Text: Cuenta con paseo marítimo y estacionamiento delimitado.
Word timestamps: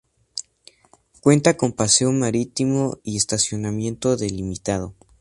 Cuenta 1.21 1.57
con 1.57 1.73
paseo 1.73 2.11
marítimo 2.11 2.97
y 3.03 3.17
estacionamiento 3.17 4.17
delimitado. 4.17 4.95